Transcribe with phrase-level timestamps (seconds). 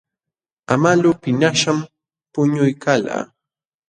[0.73, 1.79] Amalu piñaśhqam
[2.33, 3.17] puñuykalqa.